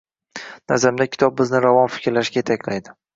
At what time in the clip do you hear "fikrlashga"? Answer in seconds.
1.99-2.43